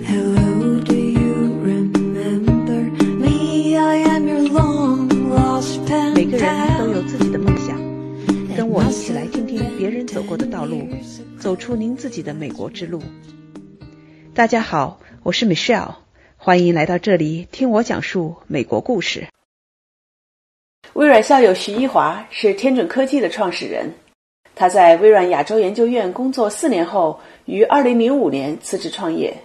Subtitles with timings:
[0.00, 3.76] Hello, do you remember me?
[3.76, 7.76] I am your long lost pen 每个人都有自己的梦想，
[8.56, 10.88] 跟我一起来听听别人走过的道路，
[11.38, 13.02] 走出您自己的美国之路。
[14.32, 15.96] 大家好，我是 Michelle，
[16.38, 19.28] 欢迎来到这里听我讲述美国故事。
[20.94, 23.92] 微软校友徐一华是天准科技的创始人，
[24.54, 29.36] 他在微软亚洲研究院工作四年后，于2005年辞职创业。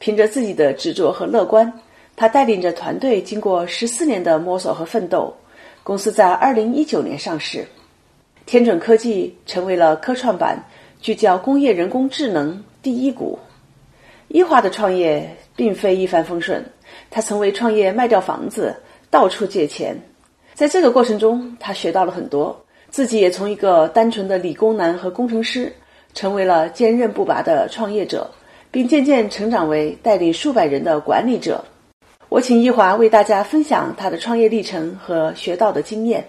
[0.00, 1.70] 凭着自己的执着和乐观，
[2.16, 5.36] 他带领着团队经过十四年的摸索和奋斗，
[5.82, 7.66] 公司在2019年上市。
[8.46, 10.64] 天准科技成为了科创板
[11.02, 13.38] 聚焦工业人工智能第一股。
[14.28, 16.64] 一华的创业并非一帆风顺，
[17.10, 18.74] 他曾为创业卖掉房子，
[19.10, 19.94] 到处借钱。
[20.54, 25.70] 在这个过程中，他学到了很多，自己也从一个单纯的理工男和工程师，
[26.14, 28.30] 成为了坚韧不拔的创业者，
[28.70, 31.64] 并渐渐成长为带领数百人的管理者。
[32.28, 36.28] 我请易华为大家分享他的创业历程和学到的经验。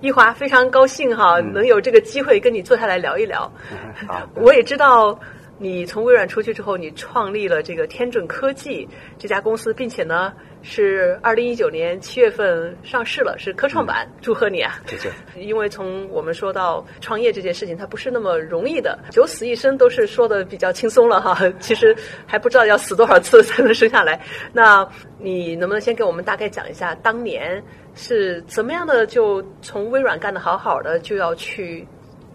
[0.00, 3.50] 易华非常高兴哈，能有这个机会跟你坐下来聊一聊。
[4.06, 5.18] 好，我也知道
[5.58, 14.08] 你从微软出去之后，你创立了这个天准科技这家公司，并且呢是二零一九年七月份上市了，是科创板。
[14.22, 14.80] 祝贺你啊！
[14.86, 15.10] 谢谢。
[15.36, 21.36] 因为从我们说到创业这件事情，它不是那么容易的，九死一生都是说的比较轻松了哈。
[21.58, 24.20] 其实还不知道要死多少次才能生下来。
[24.52, 27.60] 那你能不能先给我们大概讲一下，当年
[27.96, 31.84] 是怎么样的就从微软干得好好的，就要去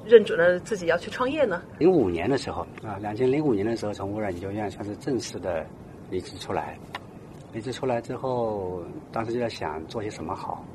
[0.06, 1.62] 认准了自己要去创业呢？
[1.78, 5.66] 零五年的时候啊，两千零五年的时候，从污染研究院算是正式的
[6.10, 6.78] 离职出来。
[7.54, 8.82] 离职出来之后，
[9.12, 10.66] 当时就在想做些什么好。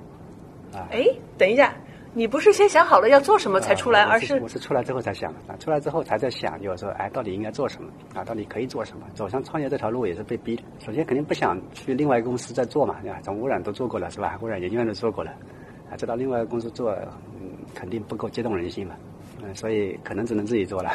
[0.72, 1.04] 啊，哎，
[1.36, 1.74] 等一下，
[2.14, 8.22] 你不是先想好了要做什么才出来，啊而是我是出来之后才想的啊，出来之后才在想，就是说，哎，到底应该做什么啊？
[8.22, 9.06] 到底可以做什么？
[9.14, 10.62] 走向创业这条路也是被逼的。
[10.78, 13.18] 首先肯定不想去另外一个公司再做嘛，对吧？
[13.22, 14.38] 从污染都做过了是吧？
[14.40, 15.32] 污染研究院都做过了，
[15.90, 16.90] 啊，再到另外一个公司做，
[17.40, 18.94] 嗯，肯定不够激动人心嘛。
[19.42, 20.90] 嗯，所以可能只能自己做了。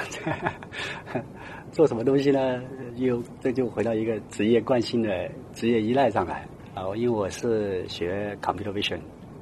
[1.72, 2.62] 做什么东西呢？
[2.98, 6.84] 又这就回到一个职业惯性的职业依赖上来啊。
[6.96, 9.00] 因为我是学 computer vision，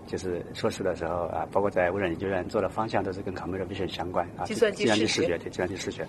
[0.07, 6.03] 就是硕士的时候啊，包括在微软研究院做的方向都是跟 computer vision 相关啊，计算机视觉，对，计算机视觉。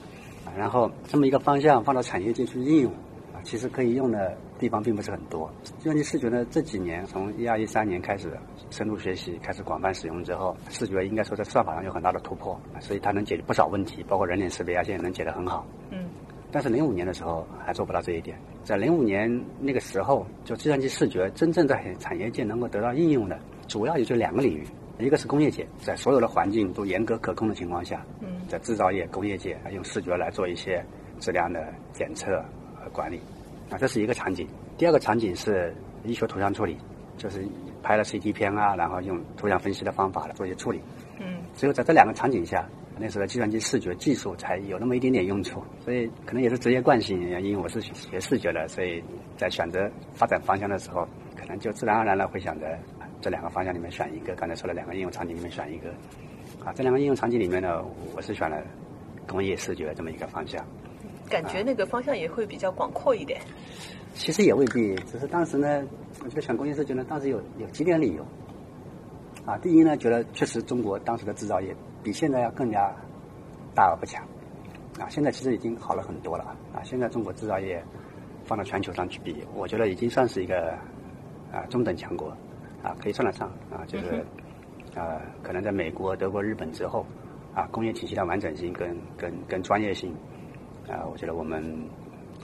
[0.44, 3.11] 啊，然后这么一个方向放到产业界去应用啊，
[3.42, 5.50] 其实可以用的地方并不是很多。
[5.62, 8.30] 计算机视觉呢，这几年从一二一三年开始
[8.70, 15.66] 深度学习，开始广泛使用之后，视觉应该说在算法上有很大的突破，啊所以它能解决不少问题，包括人脸识别啊，现在能解得很好。
[15.90, 16.08] 嗯
[16.54, 24.66] 但是零五年的时候还做不到这一点，在零五年那个时候，就计算机视觉真正在产业界能够得到应用的，主要也就两个领域，
[24.98, 30.84] 一个是工业界，在所有的环境都严格可控的情况下，嗯在制造业、工业界用视觉来做一些
[31.18, 32.44] 质量的检测
[32.78, 33.18] 和管理，
[33.70, 34.46] 啊，这是一个场景。
[34.76, 35.74] 第二个场景是
[36.04, 36.76] 医学图像处理，
[37.16, 37.44] 就是
[37.82, 40.80] 拍了 CT 片啊，然后用图像分析的方法来做一些处理。
[41.20, 42.66] 嗯只有在这两个场景下，
[42.98, 45.62] 那时候的计算机视觉技术才有那么一点点用处。
[45.84, 49.02] 所以可能也是职业惯性，因为我是学视觉的，所以
[49.36, 51.06] 在选择发展方向的时候，
[51.38, 52.66] 可能就自然而然的会想着
[52.98, 54.34] 啊这两个方向里面选一个。
[54.34, 55.90] 刚才说了两个应用场景里面选一个，
[56.64, 57.84] 啊，这两个应用场景里面呢，
[58.16, 58.62] 我是选了
[59.28, 60.64] 工业视觉这么一个方向。
[61.32, 63.40] 感觉那个方向也会比较广阔一点。
[64.12, 65.82] 其实也未必，只是当时呢，
[66.22, 68.22] 我觉得选工业设计呢，当时有有几点理由。
[69.46, 72.94] 啊，第一呢，觉得确实中国当时的制造业比现在要更加
[73.74, 74.22] 大而不强。
[75.00, 76.44] 啊，现在其实已经好了很多了
[76.74, 76.84] 啊！
[76.84, 77.82] 现在中国制造业
[78.44, 80.76] 放到全球上去比，我觉得已经算是一个
[81.50, 82.28] 啊中等强国
[82.82, 84.22] 啊，可以算得上啊，就是
[84.94, 87.06] 啊，可能在美国、德国、日本之后
[87.54, 90.14] 啊，工业体系的完整性跟跟跟专业性
[90.88, 91.62] 啊，我觉得我们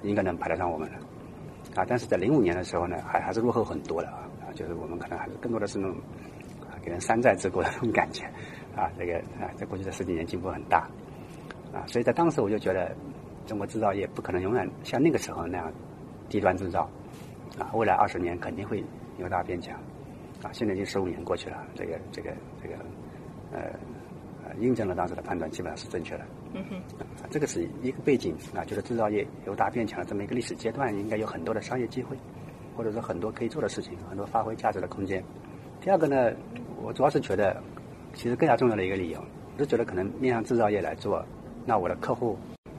[0.03, 0.99] 应该能排得上我们了。
[1.75, 5.97] 啊，但是在零五年的时候呢，还还是落后很多的啊，啊，就是我们可能还是更多的是那种
[6.63, 8.25] 啊给人山寨之国的那种感觉，
[8.75, 10.89] 啊，这个啊，在过去的十几年进步很大，
[11.73, 12.97] 啊，所以在当时我就觉得
[13.47, 15.73] 中国制造业不可能永远像那个时候那样
[16.29, 16.89] 低端制造，
[17.59, 18.83] 啊，未来二十年肯定会
[19.19, 19.77] 由大变强，
[20.43, 22.33] 啊，现在已经十五年过去了，这个这个
[22.63, 22.75] 这个
[23.53, 23.71] 呃
[24.49, 26.25] 呃印证了当时的判断基本上是正确的。
[26.55, 32.17] 嗯哼，啊，这个是一个背景啊，就是制造业由大变强的这么一个历史阶段，应该有很多的商业机会，
[32.77, 35.23] 或者说很多可以做的事情，很多发挥价值的空间。
[35.81, 36.33] 第二个呢，
[36.83, 37.63] 我主要是觉得，
[38.15, 39.21] 其实更加重要的一个理由，
[39.55, 41.25] 我是觉得可能面向制造业来做，
[41.65, 42.37] 那我的客户，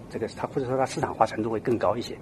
[0.10, 2.18] 这个他或者说他市场化程度会更高一些，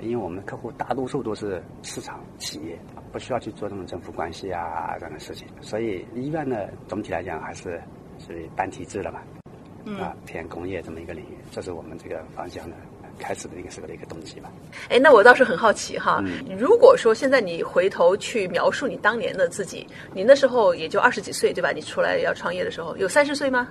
[0.00, 2.78] 因为我们的客户大多数都是市场企业，
[3.12, 6.56] 不需要去做这种政府关系啊这样的事情，所以医院呢，
[6.86, 7.82] 总体来讲还是
[8.24, 9.20] 属于单体制了嘛。
[10.00, 12.74] 啊，偏工业这么一个领域，这是我们这个方向的
[13.20, 14.50] 开始的那个时候的一个动机吧。
[14.88, 21.70] 哎，那我倒是很好奇哈，嗯如果说现在你回头去描述你当年的自己，你那时候也就二十几岁对吧？
[21.70, 23.68] 你出来要创业的时候有三十岁吗？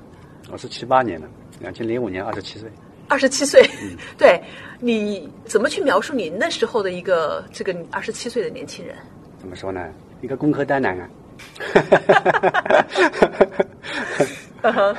[0.49, 1.27] 我是七八年的，
[1.59, 2.71] 两千零五年二十七岁。
[3.09, 4.41] 二十七岁，嗯 对，
[4.79, 8.95] 你怎么去描述你那时候的一个这个二十七岁的年轻人？
[9.37, 9.93] 怎么说呢？
[10.21, 11.09] 一个工科单男啊。
[14.61, 14.95] 嗯哼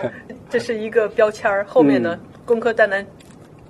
[0.48, 3.04] 这是一个标签儿，后面呢，嗯工科单男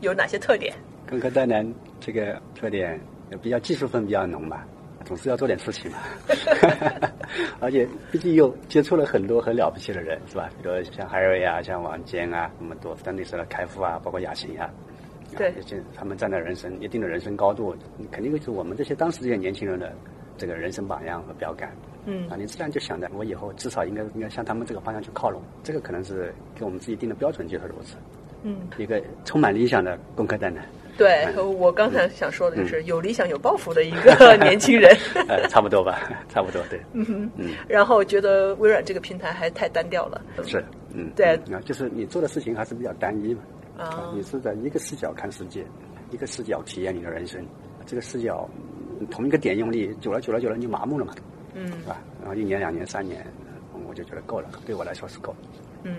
[0.00, 0.74] 有哪些特点？
[1.08, 1.66] 工科单男
[2.00, 3.00] 这个特点
[3.40, 4.66] 比较技术分比较浓吧，
[5.04, 5.98] 总是要做点事情嘛。
[7.60, 10.50] 而且毕竟又接触了很多很了不起的人，是吧？
[10.62, 14.68] 比如像海瑞啊，像王坚啊，那么多，但那时候的开复啊，包括雅琴啊，
[15.36, 17.74] 对就他们站在人生一定的人生高度，
[18.10, 19.90] 肯定是我们这些当时这些年轻人的
[20.36, 21.70] 这个人生榜样和标杆。
[22.06, 27.96] 嗯啊，你自然就想着我以后至少应该应该向他们这个方向去靠拢，这个可能是给我们自己定的标准就是如此。
[28.42, 30.64] 嗯，一个充满理想的工科蛋男，
[30.96, 34.96] 对，嗯我刚才想说的就是有理想、有抱负的一个 年轻人。
[35.26, 35.98] 呃，差不多吧，
[36.28, 40.20] 差不多，对，嗯嗯，然后觉得微软这个平台还太单调了。
[40.44, 40.62] 是，
[40.94, 43.40] 嗯，对嗯啊，就是你做的事情还是比较单一嘛，
[43.78, 45.64] 啊你是在一个视角看世界，
[46.12, 47.44] 一个视角体验你的人生，
[47.84, 48.48] 这个视角
[49.00, 51.12] 嗯同一个点用力，久了久了久了你就麻木了嘛，
[51.58, 51.96] 嗯是吧？
[52.20, 53.26] 然后一年两年三年，
[53.74, 55.38] 嗯我就觉得够了，对我来说是够了。
[55.84, 55.94] 嗯，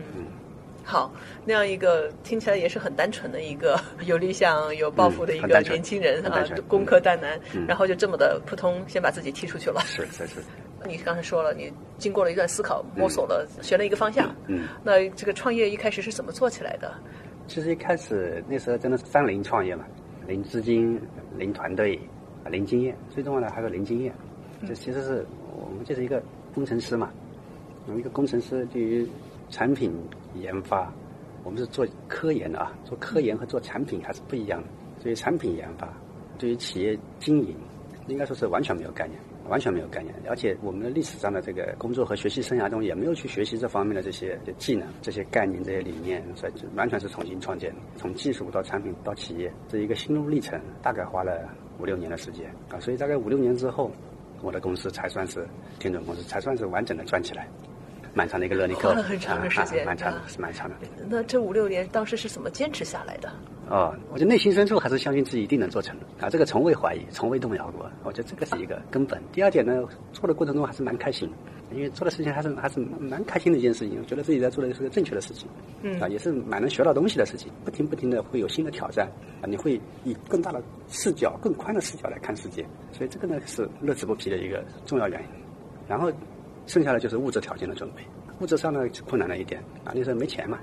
[0.83, 1.11] 好，
[1.45, 9.81] 那样一个听起来也是很单纯的一个 有理想、有抱负的一个年轻人啊很单纯，工科蛋男，嗯然后就这么的扑通先把自己踢出去了。
[9.85, 10.39] 是是是，
[10.85, 14.33] 你刚才说了，你经过了一段思考，摸索了，选了一个方向。
[14.47, 16.93] 嗯，那这个创业一开始是怎么做起来的？
[17.47, 19.85] 其实一开始那时候真的是三零创业嘛，
[20.27, 21.01] 零资金、
[21.37, 21.97] 零团队、
[22.43, 24.13] 啊零经验，最重要的还是零经验。
[24.65, 25.25] 这其实是
[25.59, 26.23] 我们就是一个
[26.53, 27.11] 工程师嘛，
[27.85, 29.07] 我们一个工程师对于
[29.49, 29.93] 产品
[30.35, 30.91] 研发，
[31.43, 34.67] 我们是做科研的啊，做科研和做产品还是不一样的。
[35.03, 35.87] 对于产品研发，
[36.37, 37.55] 对于企业经营，
[38.07, 39.19] 应该说是完全没有概念。
[39.47, 47.77] 完全没有概念，而且我们的历史上的这个工作和学习生涯中也没有去学习这方面的这些技能、这些概念、这些理念，所以就完全是重新创建的。
[47.95, 51.47] 从技术到产品到企业，这一个心路历程，大概花了
[51.79, 52.77] 五六年的时间啊。
[52.81, 53.89] 所以大概五六年之后，
[54.41, 55.47] 我的公司才算是
[55.79, 57.47] 天准公司，才算是完整的转起来。
[58.13, 60.75] 漫长的一个 learning curve，花了很长的时间啊啊蛮长的啊，是蛮长的。
[61.07, 63.31] 那这五六年当时是怎么坚持下来的？
[63.69, 67.89] 哦，我觉得内心深处还是相信自己一定能做成的啊，这个从未怀疑，从未动摇过。
[68.03, 69.21] 我觉得这个是一个根本。
[69.33, 69.83] 第二点呢，
[70.13, 71.29] 做的过程中还是蛮开心，
[71.73, 75.49] 因为做的事情还是还是蛮开心的一件事情，我觉得自己在做的是个正确的事情，
[75.81, 77.51] 嗯啊，也是蛮能学到东西的事情。
[77.65, 79.05] 不停不停的会有新的挑战
[79.41, 85.27] 啊，你会以更大的视角、更宽的视角来看世界，所以这个呢是乐此不疲的一个重要原因。
[85.89, 86.09] 然后
[86.67, 88.01] 剩下的就是物质条件的准备，
[88.39, 90.57] 物质上呢困难了一点啊，那时候没钱嘛。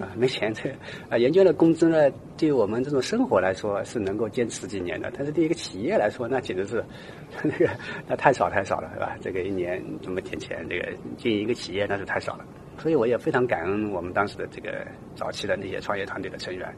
[0.00, 0.70] 啊，没钱这
[1.08, 6.84] 啊，研究的工资呢，对于我们这种生活来说是能够坚持几年的，但是对一个企业来说，那简直是
[7.42, 7.68] 那个
[8.06, 9.16] 那太少太少了，是吧？
[9.20, 12.44] 这个一年这么点钱，这个经营一个企业那是太少了。
[12.78, 16.72] 所以我也非常感恩我们当时的这个早期的那些创业团队的成员，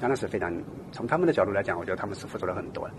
[0.00, 0.52] 当然是非常
[0.92, 2.94] 从他们的角度来讲，我觉得他们是付出了很多的。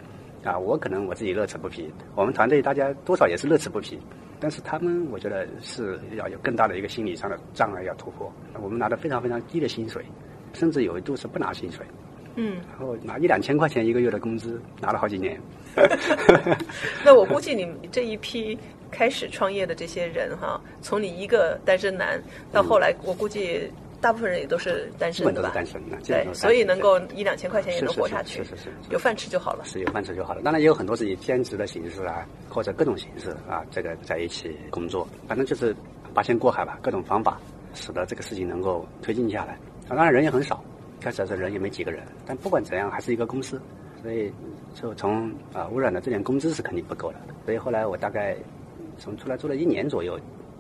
[0.50, 4.00] 啊，我可能我自己乐此不疲，我们团队大家多少也是乐此不疲，
[4.40, 8.32] 但是他们我觉得是要有更大的一个心理上的障碍要突破。
[8.62, 10.04] 我们拿的非常非常低的薪水，
[10.54, 11.86] 甚至有一度是不拿薪水，
[12.36, 15.40] 嗯，然后拿一两千块钱一个月的工资，拿了好几年。
[17.04, 18.58] 那我估计你这一批
[18.90, 22.22] 开始创业的这些人哈，从你一个单身男
[22.52, 23.70] 到后来，我估计
[24.06, 25.56] 大部分人也都是单基本都是身的吧？
[25.56, 29.64] 单身的，基本对都，是单身所以能够一两千块钱也能活下去，是是是是是是有饭吃就好了。
[29.66, 30.44] 是有饭吃就好了。
[30.44, 35.76] 当然也有很多是以兼职的形式啊，或者各种形式啊，这个在一起工作，反正就是
[36.14, 37.42] 八仙过海吧，各种方法
[37.74, 39.54] 使得这个事情能够推进下来。
[39.90, 40.64] 啊，当然人也很少，
[41.02, 43.60] 开始的时候人也没几个人，但不管怎样还是一个公司，
[44.04, 44.32] 所以
[44.76, 47.16] 就从啊污染的这点工资是肯定不够的。
[47.44, 48.38] 所以后来我大概
[49.00, 50.20] 从出来做了一年左右，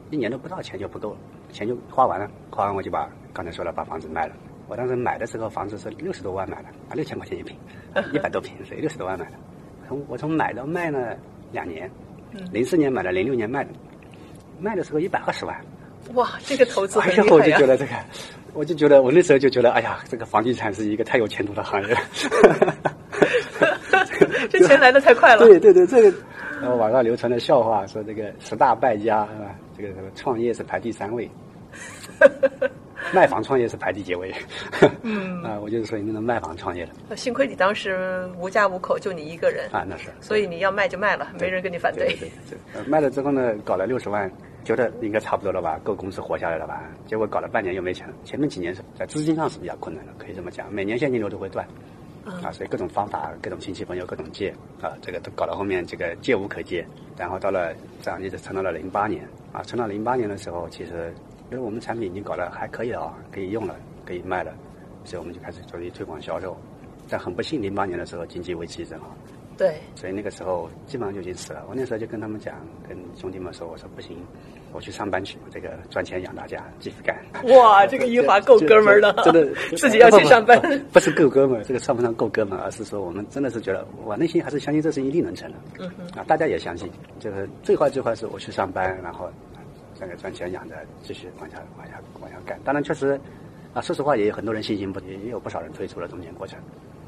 [0.09, 1.17] 一年都不到钱就不够了，
[1.51, 4.33] 钱就花完了，花完我就把刚才说了把房子卖了。
[4.67, 7.55] 我当时买的时候房子是六十多万买的，啊六千块钱一平，
[8.13, 9.37] 一百多平，所以六十多万买的。
[9.87, 11.15] 从我从买到卖呢
[11.51, 11.89] 两年，
[12.51, 13.69] 零四年买的，零六年卖的，
[14.59, 15.55] 卖的时候一百二十万。
[16.13, 17.39] 哇，这个投资很哎呀，我！
[17.41, 17.91] 就觉得这个，
[18.53, 21.97] 我就觉得我那时候就觉得，哎呀，这个房地产是一个太有前途的行业。
[24.49, 25.45] 这钱来的太快了。
[25.45, 26.17] 对对对，这个
[26.61, 29.55] 呃网上流传的笑话说这个十大败家是吧？
[29.77, 31.29] 这个什么创业是排第三位，
[33.13, 34.33] 卖房创业是排第几位？
[35.03, 35.43] 嗯。
[35.43, 37.15] 啊，我就是属于那种卖房创业的。
[37.15, 40.09] 幸亏你当时无家无口，就你一个人，啊，那是。
[40.21, 42.07] 所以你要卖就卖了，没人跟你反对。
[42.15, 44.31] 对对，呃卖了之后呢，搞了六十万，
[44.63, 46.81] 觉得应该差不多了吧，够公司活下来了吧？
[47.05, 51.67] 结果搞了半年又没钱，前面几年是在资金上是比较困难的，可以这么讲，每年现金流都会断，
[52.25, 54.49] 啊，所以各种方法、各种亲戚朋友、各种借
[54.81, 56.85] 啊，这个都搞到后面这个借无可借，
[57.17, 61.13] 然后到了这样一直撑到了零八年啊，撑到零八年的时候，其实
[61.51, 64.51] 因为我们产品已经搞得还可以了啊，可以用了，可以卖了，
[65.03, 66.57] 所以我们就开始着力推广销售。
[67.07, 69.15] 但很不幸，零八年的时候经济危机正好，
[69.55, 71.63] 对，所以那个时候基本上就已经死了。
[71.69, 72.55] 我那时候就跟他们讲，
[72.89, 74.17] 跟兄弟们说，我说不行，
[74.75, 77.15] 我去上班去，这个赚钱养大家，继续干。
[77.57, 80.59] 哇，这个一华够哥们儿 的，真的 自己要去上班，
[80.91, 85.85] 不是够哥们儿，这个算不上够哥们儿，而是说我们真的是觉得，我内心还是相信这事一定能成的。
[86.19, 89.29] 啊，大家也相信，就是最坏最坏是我去上班，然后
[89.97, 92.59] 这个赚钱养着，继续往下往下往下干。
[92.65, 93.17] 当然，确实
[93.73, 96.59] 啊，说实话，也有很多人信心不，也也有不少人退出了中间过程。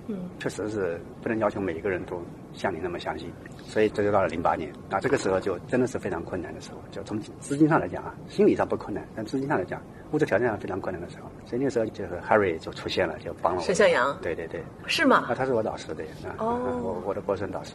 [0.08, 2.22] 嗯，确实是不能要求每一个人都
[2.54, 13.66] 像你那么相信，所以这就到了零八年，那这个时候就真的是非常困难的时候，就从资金上来讲啊，心理上不困难，但资金上来讲，物质条件上非常困难的时候，所以那个时候就是 Harry 就出现了，就帮了我。
[13.66, 15.26] 沈向阳，对对对，是吗？
[15.30, 15.36] 啊，？
[15.36, 16.80] 他是我导师对，啊，哦。
[16.82, 17.74] 我我的博士导师，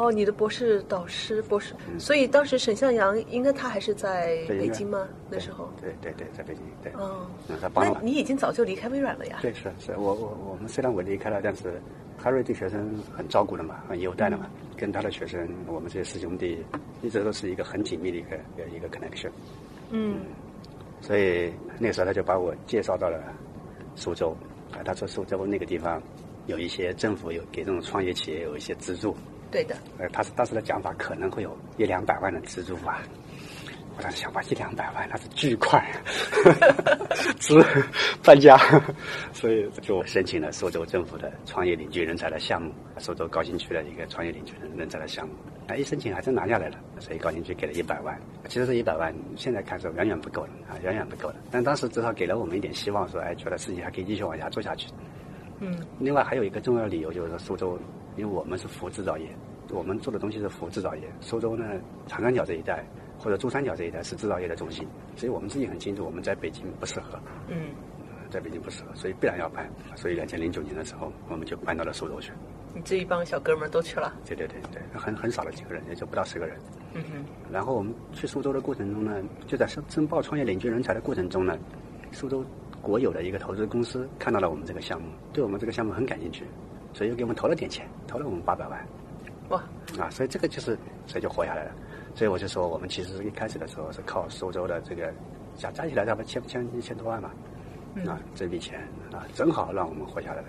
[0.00, 5.06] 哦，你的博士导师，博士，所以当时沈向阳应该他还是在北京吗？
[5.28, 9.40] 那时候，对对对，在北京，对，哦，那，他你已经早就离开微软了呀？
[9.42, 11.78] 对，是是，我我我们虽然我离开了，但是
[12.24, 16.64] Harry 对学生很照顾的嘛，很优待的嘛，跟他的学生，我们这些师兄弟
[17.02, 18.38] 一直都是一个很紧密的一个
[18.74, 19.28] 一个 connection。
[19.90, 20.20] 嗯，
[21.02, 23.22] 所以那个时候他就把我介绍到了
[23.96, 24.34] 苏州，
[24.72, 26.02] 啊，他说苏州那个地方
[26.46, 29.14] 有一些政府有给这种创业企业有一些资助，
[29.50, 33.02] 对的，呃，他是当时的讲法可能会有一两百万的资助吧。
[33.96, 35.84] 我当时想，哇，一两百万那是巨款，
[37.40, 37.60] 值
[38.22, 38.56] 搬家，
[39.32, 45.34] 所以就申请了苏州政府的创业领军人才的项目，苏州高新区的一个创业领军人才的项目。
[45.66, 48.18] 啊，一申请还真拿下来了，所以高新区给了一百万。
[48.48, 51.36] 其实这一百万现在看是远远不够的啊，远远不够的。
[51.50, 54.88] 但当时至少给了我们一点希望，说，哎，觉得事情还可以继续往下做下去。
[55.60, 57.78] 嗯，另外还有一个重要理由就是说，苏州，
[58.16, 59.28] 因为我们是服务制造业，
[59.70, 61.02] 我们做的东西是服务制造业。
[61.20, 61.64] 苏州呢，
[62.06, 62.84] 长三角这一带
[63.18, 67.68] 或者珠三角这一带是制造业的中心，所以我们自己很清楚，我们在北京不适合，嗯，
[68.30, 69.70] 在北京不适合，所以必然要搬。
[69.94, 72.32] 所以两千零九年的时候，我们就搬到了苏州去。
[72.72, 76.56] 你这一帮小哥们儿都去了，对对对对，很很少的几个人，也就不到十个人。
[76.94, 81.58] 嗯哼，然后我们去苏州的过程中呢，就在申申报创业领军人才的过程中呢，
[82.12, 82.44] 苏州
[82.82, 86.44] 国有的一个投资公司看到了我们这个项目，对我们这个项目很感兴趣，
[86.92, 88.86] 所以又给我们投了点钱，投了我们八百万
[89.50, 89.62] 哇，
[89.98, 91.72] 啊，所以这个就是所以就活下来了。
[92.14, 95.12] 所以我就说，我们其实一开始的时候是靠苏州的这个
[95.56, 97.32] 加加起来差不多千千一千多万吧，
[98.06, 98.80] 啊，这笔钱
[99.12, 100.48] 啊，正好让我们活下来了。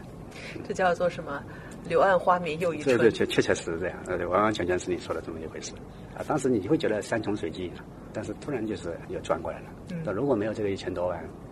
[0.67, 1.43] 这叫做什么？
[1.89, 2.95] 柳暗花明又一村。
[2.97, 5.73] 对对，确确确实是这样，呃，完完全全是你说的这么一回事。
[6.15, 7.71] 啊，当时你会觉得山穷水尽，
[8.13, 9.65] 但是突然就是又转过来了。
[9.89, 11.50] 嗯那如果没有这个一千多万，我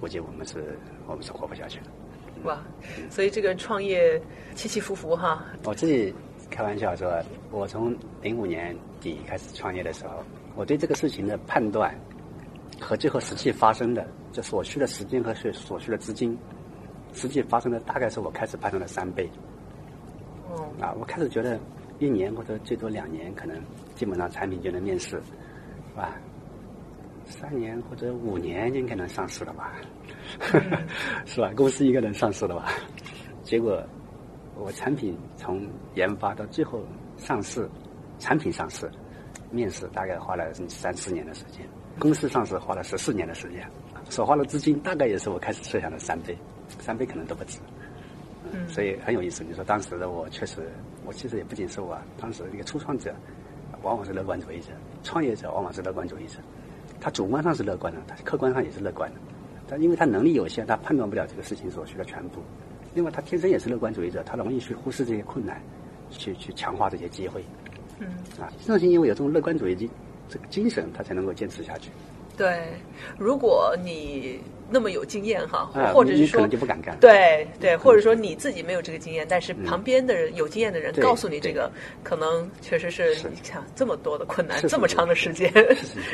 [0.00, 1.86] 估计我们是我们是活不下去的。
[2.44, 2.62] 哇，
[3.10, 4.20] 所以这个创业
[4.54, 6.14] 起起伏伏哈，我自己
[6.48, 10.22] 开玩笑说，我从零五年底开始创业的时候，
[10.54, 11.92] 我对这个事情的判断
[12.80, 16.38] 和最后实际发生的，就所需的时间和所所需的资金，
[17.12, 19.28] 实际发生的大概是我开始判断的三倍。
[20.48, 21.58] 哦，啊，我开始觉得
[21.98, 23.60] 一年或者最多两年，可能
[23.96, 25.20] 基本上产品就能面世，
[25.90, 26.14] 是吧？
[27.28, 29.74] 三年或者五年应该能上市了吧？
[31.26, 31.52] 是吧？
[31.54, 32.70] 公司应该能上市了吧？
[33.42, 33.82] 结果
[34.56, 36.82] 我产品从研发到最后
[37.16, 37.68] 上市，
[38.18, 38.90] 产品上市，
[39.50, 41.66] 面试大概花了三四年的时间，
[41.98, 43.68] 公司上市花了十四年的时间，
[44.08, 46.36] 所花的资金大概也是我开始设想的三倍，
[46.80, 47.58] 三倍可能都不止。
[48.50, 49.44] 嗯所以很有意思。
[49.44, 50.66] 你说当时的我确实，
[51.04, 53.14] 我其实也不仅是我，当时的一个初创者，
[53.82, 54.68] 往往是乐观主义者，
[55.02, 56.38] 创业者往往是乐观主义者。
[57.00, 59.20] 他主观上是乐观的，他客观上也是乐观的。
[59.68, 62.40] 但因为他能力有限，他判断不了这个事情所需的全部。
[62.94, 65.60] 另外，他天生也是乐观主义者，他容易去忽视这些困难，
[66.10, 67.44] 去去强化这些机会。
[67.98, 68.08] 嗯，
[68.40, 69.90] 啊，正是因为有这种乐观主义精
[70.28, 71.90] 这个精神，他才能够坚持下去。
[72.38, 72.62] 对，
[73.18, 74.40] 如果你
[74.70, 76.96] 那么有经验哈，啊或者是说你你可能就不敢干。
[77.00, 79.64] 对对，或者说你自己没有这个经验，但是嗯。
[79.64, 81.70] 旁边的人有经验的人告诉你这个，
[82.04, 83.28] 可能确实是是。
[83.28, 85.52] 你想这么多的困难，这么长的时间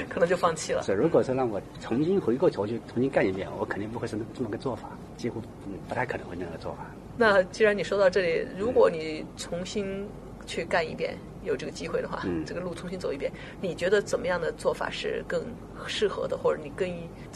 [0.09, 0.83] 可能就放弃了。
[0.83, 6.87] 是，如果是让我重新回过头去重新干一遍，我肯定不会是这么个做法，几乎嗯不太可能会那个做法。
[7.17, 10.09] 那既然你说到这里，如果你重新
[10.47, 15.43] 去干一遍，有这个机会的话，嗯这个路重新走一遍，你觉得怎么样的做法是更
[15.87, 16.91] 适合的，或者你更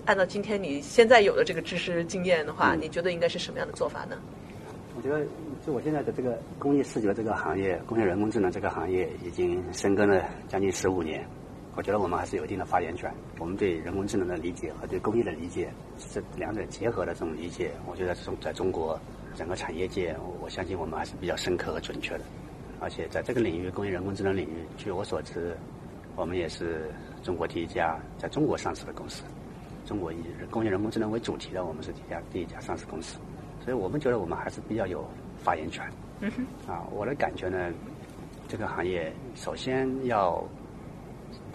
[0.07, 4.17] 按照今天你现在有的这个知识经验的话，嗯你觉得应该是什么样的做法呢？
[4.97, 5.25] 我觉得，
[5.65, 11.25] 就我现在的这个工业视觉这个行业，工业人工智能这个行业已经深耕了将近十五年。
[11.77, 13.09] 我觉得我们还是有一定的发言权。
[13.39, 15.73] 我们对人工智能的理解和对工业的理解，
[16.13, 18.99] 这两者结合的这种理解，我觉得中在中国
[19.37, 22.25] 整个产业界，我相信我们还是比较深刻和准确的。
[22.81, 25.57] 而且在这个领域，工业人工智能领域，据我所知，
[26.17, 26.91] 我们也是
[27.23, 29.23] 中国第一家在中国上市的公司。
[29.85, 30.19] 中国以
[30.51, 33.17] 工业人工智能为主题的，我们是第一家第一家上市公司，
[33.65, 35.03] 所以我们觉得我们还是比较有
[35.43, 35.89] 发言权。
[36.21, 36.71] 嗯哼。
[36.71, 37.73] 啊，我的感觉呢，
[38.47, 40.45] 这个行业首先要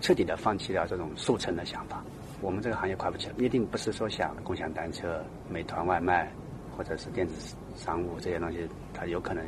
[0.02, 2.04] 彻底的放弃掉这种速成的想法。
[2.42, 6.30] 我们这个行业快不起来，一定不是说像共享单车、美团外卖
[6.76, 9.46] 或者是电子商务这些东西，它有可能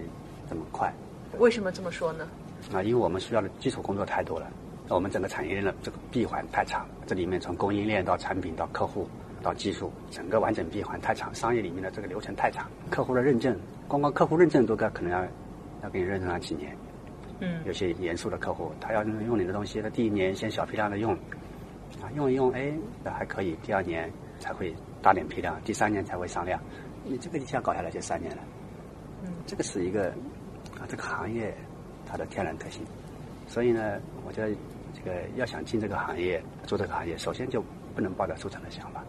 [0.48, 0.94] 这么快。
[1.38, 2.28] 为什么这么说呢？
[2.74, 4.48] 啊，因为我们需要的基础工作太多了，
[4.90, 9.08] 我们整个产业链的这个闭环太长，这里面从供应链到产品到客户
[9.44, 13.56] 到技术，整个完整闭环太长，商业里面的这个流程太长，客户的认证，
[13.88, 15.24] 光光客户认证都该可能要
[15.84, 16.76] 要给你认证上几年。
[17.40, 17.60] 嗯。
[17.66, 21.14] 有些严肃的客户，他要用你的东西，他第一年先小批量的用，
[22.02, 26.60] 啊，用一用，哎，还可以，第二年才会大点批量，第三年才会上量，
[27.04, 28.42] 你这个一下搞下来就三年了。
[29.24, 29.34] 嗯。
[29.46, 30.12] 这个是一个。
[30.86, 31.56] 这个行业
[32.06, 32.82] 它的天然特性，
[33.48, 34.56] 所以呢，我觉得
[34.94, 37.64] 这个要想进这个行业做这个行业，首先就
[37.96, 39.04] 不能抱着速成的想法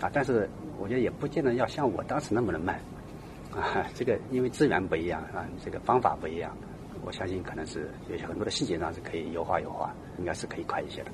[0.00, 0.10] 啊。
[0.12, 0.48] 但是
[0.78, 2.80] 我觉得也不见得要像我当时那么的慢
[3.54, 3.86] 啊。
[3.94, 6.56] 这个因为资源不一样啊，这个方法不一样，
[7.04, 11.10] 我相信可能是有些很多的细节上是可以优化优化，应该是可以快一些的。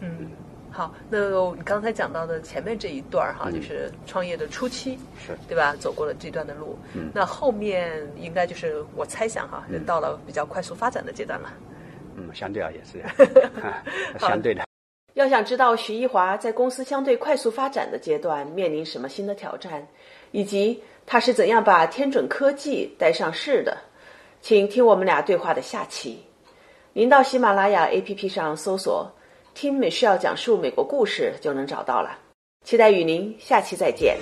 [0.00, 0.30] 嗯。
[0.76, 5.72] 好，那你刚才讲到的前面这一段哈，就是创业的初期，是对吧？
[5.78, 11.52] 走过了这段的路，嗯，那后面应该就是我猜想哈，到了比较快速发展的阶段了。
[12.16, 13.00] 嗯，相对而言是，
[14.18, 14.64] 相对的。
[15.12, 19.86] 要想知道徐一华在公司相对快速发展的阶段面临什么新的挑战，
[20.32, 23.78] 以及他是怎样把天准科技带上市的，
[24.40, 26.24] 请听我们俩对话的下期。
[26.92, 29.12] 您到喜马拉雅 APP 上搜索。
[29.54, 32.18] 听美需要讲述美国故事就能找到了，
[32.64, 34.18] 期待与您下期再见。